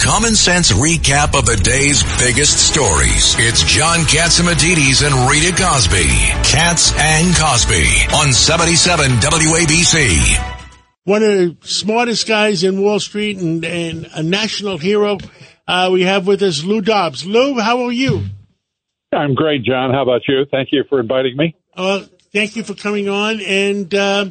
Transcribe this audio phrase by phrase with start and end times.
[0.00, 3.34] common sense recap of the day's biggest stories.
[3.38, 6.06] It's John Catsimatidis and Rita Cosby.
[6.44, 7.84] Cats and Cosby
[8.14, 10.54] on 77 WABC.
[11.04, 15.18] One of the smartest guys in Wall Street and, and a national hero.
[15.66, 17.26] Uh, we have with us Lou Dobbs.
[17.26, 18.24] Lou, how are you?
[19.12, 19.92] I'm great, John.
[19.92, 20.44] How about you?
[20.50, 21.56] Thank you for inviting me.
[21.76, 23.40] Uh, thank you for coming on.
[23.40, 24.26] And uh,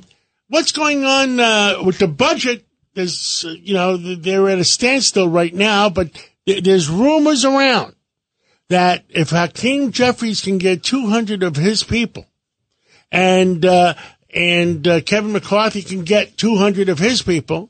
[0.48, 2.66] what's going on uh, with the budget?
[2.96, 6.10] There's, you know, they're at a standstill right now, but
[6.46, 7.96] there's rumors around
[8.70, 12.26] that if Hakeem Jeffries can get 200 of his people,
[13.12, 13.94] and uh,
[14.34, 17.70] and uh, Kevin McCarthy can get 200 of his people,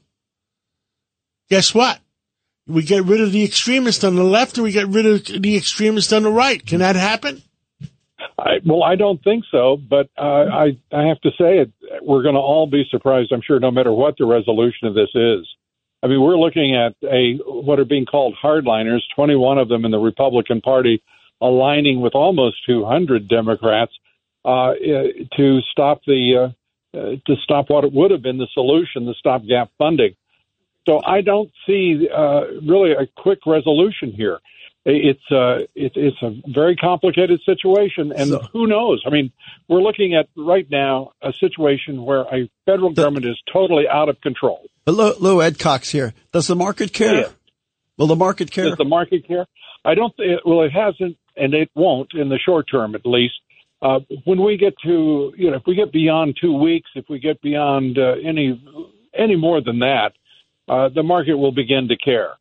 [1.50, 2.00] guess what?
[2.66, 5.58] We get rid of the extremists on the left, and we get rid of the
[5.58, 6.66] extremists on the right.
[6.66, 7.44] Can that happen?
[8.44, 11.72] I, well, I don't think so, but uh, I I have to say it.
[12.02, 13.32] We're going to all be surprised.
[13.32, 15.48] I'm sure, no matter what the resolution of this is.
[16.04, 19.92] I mean, we're looking at a what are being called hardliners, 21 of them in
[19.92, 21.02] the Republican Party,
[21.40, 23.94] aligning with almost 200 Democrats
[24.44, 24.74] uh,
[25.38, 26.52] to stop the
[26.94, 30.16] uh, uh, to stop what would have been the solution, the stopgap funding.
[30.86, 34.40] So I don't see uh, really a quick resolution here
[34.86, 39.02] it's uh, it, it's a very complicated situation, and so, who knows?
[39.06, 39.32] I mean,
[39.70, 44.10] we're looking at right now a situation where a federal the, government is totally out
[44.10, 44.66] of control.
[44.86, 46.14] Lou, Lou Ed Cox here.
[46.34, 47.14] Does the market care?
[47.14, 47.28] Yeah.
[47.98, 48.66] Will the market care?
[48.66, 49.46] Does the market care?
[49.86, 50.16] I don't.
[50.18, 53.36] Th- well, it hasn't, and it won't in the short term, at least.
[53.82, 57.20] Uh, when we get to, you know, if we get beyond two weeks, if we
[57.20, 58.62] get beyond uh, any
[59.18, 60.12] any more than that,
[60.68, 62.34] uh, the market will begin to care.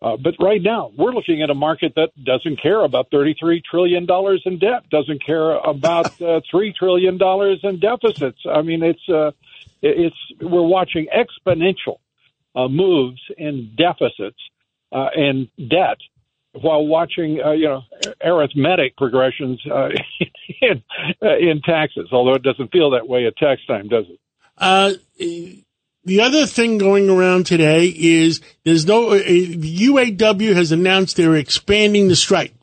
[0.00, 4.06] Uh, but right now, we're looking at a market that doesn't care about $33 trillion
[4.44, 7.18] in debt, doesn't care about uh, $3 trillion
[7.62, 8.38] in deficits.
[8.48, 9.32] I mean, it's, uh,
[9.82, 11.98] it's, we're watching exponential
[12.54, 14.38] uh, moves in deficits
[14.92, 15.98] uh, and debt
[16.52, 17.82] while watching, uh, you know,
[18.24, 19.88] arithmetic progressions uh,
[20.60, 20.82] in,
[21.22, 24.20] uh, in taxes, although it doesn't feel that way at tax time, does it?
[24.56, 24.92] Uh,
[26.08, 32.08] the other thing going around today is there's no, uh, UAW has announced they're expanding
[32.08, 32.54] the strike.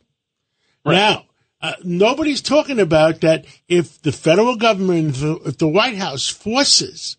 [0.84, 0.96] Right.
[0.96, 1.26] Now,
[1.62, 7.18] uh, nobody's talking about that if the federal government, if the White House forces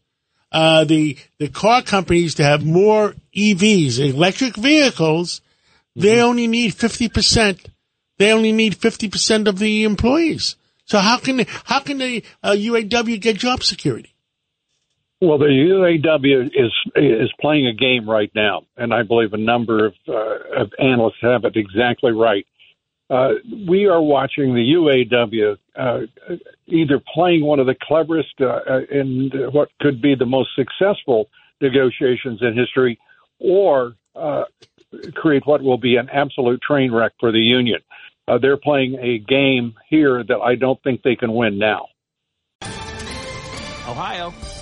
[0.52, 6.00] uh, the the car companies to have more EVs, electric vehicles, mm-hmm.
[6.00, 7.68] they only need fifty percent.
[8.18, 10.56] They only need fifty percent of the employees.
[10.84, 14.14] So how can how can the uh, UAW get job security?
[15.20, 19.86] Well, the UAW is is playing a game right now, and I believe a number
[19.86, 22.46] of, uh, of analysts have it exactly right.
[23.08, 23.34] Uh,
[23.66, 26.00] we are watching the UAW uh,
[26.66, 31.30] either playing one of the cleverest uh, in what could be the most successful
[31.62, 32.98] negotiations in history,
[33.38, 34.44] or uh,
[35.14, 37.80] create what will be an absolute train wreck for the union.
[38.28, 41.86] Uh, they're playing a game here that I don't think they can win now.
[43.88, 44.34] Ohio,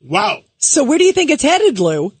[0.00, 0.42] Wow.
[0.58, 2.12] So where do you think it's headed, Lou?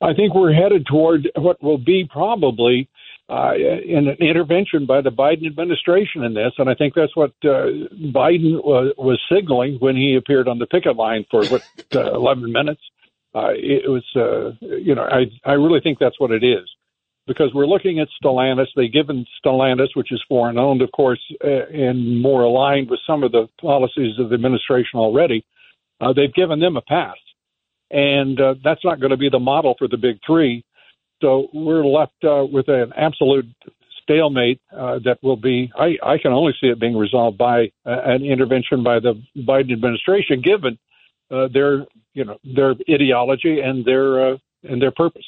[0.00, 2.88] I think we're headed toward what will be probably
[3.28, 7.66] uh, an intervention by the Biden administration in this, and I think that's what uh,
[8.14, 11.62] Biden was, was signaling when he appeared on the picket line for what
[11.94, 12.80] uh, 11 minutes.
[13.34, 16.66] Uh, it was, uh, you know, I I really think that's what it is,
[17.26, 18.68] because we're looking at Stellantis.
[18.74, 23.22] They've given Stellantis, which is foreign owned, of course, uh, and more aligned with some
[23.22, 25.44] of the policies of the administration already
[26.00, 27.16] uh, they've given them a pass.
[27.90, 30.64] And uh, that's not going to be the model for the big three.
[31.22, 33.46] So we're left uh, with an absolute
[34.02, 37.96] stalemate uh, that will be, I, I can only see it being resolved by uh,
[38.04, 40.78] an intervention by the Biden administration, given
[41.30, 45.26] uh, their, you know, their ideology and their, uh, and their purpose.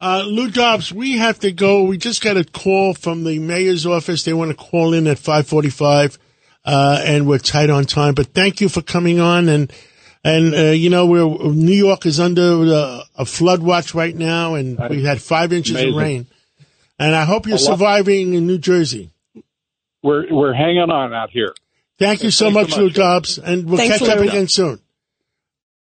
[0.00, 1.84] Uh, Lou Dobbs, we have to go.
[1.84, 4.22] We just got a call from the mayor's office.
[4.22, 6.18] They want to call in at 545
[6.64, 8.14] uh, and we're tight on time.
[8.14, 9.48] But thank you for coming on.
[9.48, 9.72] And
[10.24, 14.54] and uh, you know, we're New York is under uh, a flood watch right now,
[14.54, 15.90] and we had five inches Amazing.
[15.90, 16.26] of rain.
[16.98, 19.10] And I hope you're surviving in New Jersey.
[20.02, 21.54] We're we're hanging on out here.
[21.98, 24.80] Thank you so much, so much, Lou Dobbs, and we'll Thanks, catch up again soon.